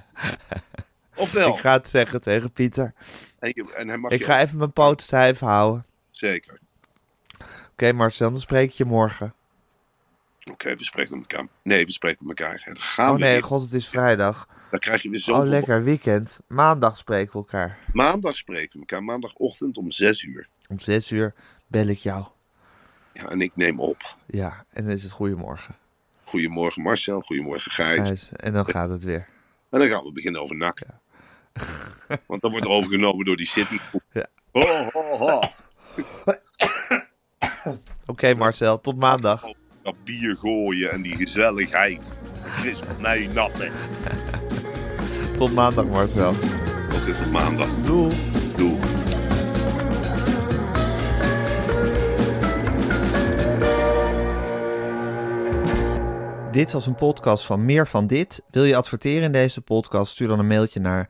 Of 1.15 1.31
wel? 1.31 1.53
Ik 1.53 1.59
ga 1.59 1.73
het 1.73 1.89
zeggen 1.89 2.21
tegen 2.21 2.51
Pieter. 2.51 2.93
En, 3.39 3.51
en 3.53 3.87
hij 3.87 3.97
mag 3.97 4.11
Ik 4.11 4.19
je 4.19 4.25
ga 4.25 4.35
ook- 4.39 4.45
even 4.45 4.57
mijn 4.57 4.71
poot 4.73 5.01
stijf 5.01 5.39
houden. 5.39 5.85
Zeker. 6.11 6.59
Oké 7.71 7.91
Marcel, 7.91 8.31
dan 8.31 8.39
spreek 8.41 8.69
ik 8.69 8.75
je 8.75 8.85
morgen. 8.85 9.33
Oké, 10.51 10.75
we 10.75 10.83
spreken 10.83 11.17
met 11.17 11.31
elkaar. 11.31 11.47
Nee, 11.61 11.85
we 11.85 11.91
spreken 11.91 12.25
met 12.27 12.39
elkaar. 12.39 12.61
Dan 12.65 12.77
gaan 12.79 13.07
Oh 13.09 13.13
we 13.13 13.19
nee, 13.19 13.31
weer. 13.33 13.43
god, 13.43 13.61
het 13.61 13.73
is 13.73 13.87
vrijdag. 13.87 14.47
Dan 14.71 14.79
krijg 14.79 15.01
je 15.01 15.09
weer 15.09 15.19
zoveel. 15.19 15.43
Oh 15.43 15.49
lekker, 15.49 15.83
weekend. 15.83 16.39
Maandag 16.47 16.97
spreken 16.97 17.31
we 17.31 17.37
elkaar. 17.37 17.77
Maandag 17.93 18.35
spreken 18.37 18.71
we 18.73 18.79
elkaar. 18.79 19.03
Maandagochtend 19.03 19.77
om 19.77 19.91
6 19.91 20.23
uur. 20.23 20.47
Om 20.69 20.79
zes 20.79 21.11
uur 21.11 21.33
bel 21.67 21.87
ik 21.87 21.97
jou. 21.97 22.25
Ja, 23.13 23.29
en 23.29 23.41
ik 23.41 23.51
neem 23.55 23.79
op. 23.79 24.15
Ja, 24.25 24.65
en 24.69 24.83
dan 24.83 24.93
is 24.93 25.03
het 25.03 25.11
goedemorgen. 25.11 25.75
Goedemorgen 26.23 26.81
Marcel, 26.81 27.21
goedemorgen 27.21 27.71
Gijs. 27.71 28.07
Gijs. 28.07 28.29
En 28.31 28.53
dan 28.53 28.65
gaat 28.65 28.89
het 28.89 29.03
weer. 29.03 29.27
En 29.69 29.79
dan 29.79 29.89
gaan 29.89 30.03
we 30.03 30.11
beginnen 30.11 30.41
over 30.41 30.55
NAC. 30.55 30.81
Want 32.27 32.41
dan 32.41 32.51
wordt 32.51 32.65
er 32.65 32.71
overgenomen 32.71 33.25
door 33.25 33.35
die 33.35 33.47
City. 33.47 33.77
Ja. 34.13 34.25
Ho, 34.51 34.89
ho, 34.93 35.17
ho. 35.17 35.41
Oké 38.05 38.33
Marcel, 38.33 38.81
tot 38.81 38.97
maandag. 38.97 39.43
Dat 39.83 40.03
bier 40.03 40.35
gooien 40.35 40.91
en 40.91 41.01
die 41.01 41.15
gezelligheid. 41.15 42.11
Chris, 42.43 42.79
nee, 42.97 43.29
nat 43.29 43.51
hè. 43.53 43.71
Tot 45.35 45.53
maandag 45.53 45.85
Marcel. 45.85 46.31
Tot 46.89 47.25
op 47.25 47.31
maandag. 47.31 47.69
Doei. 47.85 48.15
Doei. 48.57 48.79
Dit 56.51 56.71
was 56.71 56.85
een 56.85 56.95
podcast 56.95 57.45
van 57.45 57.65
Meer 57.65 57.87
van 57.87 58.07
Dit. 58.07 58.43
Wil 58.49 58.63
je 58.63 58.75
adverteren 58.75 59.23
in 59.23 59.31
deze 59.31 59.61
podcast? 59.61 60.11
Stuur 60.11 60.27
dan 60.27 60.39
een 60.39 60.47
mailtje 60.47 60.79
naar 60.79 61.09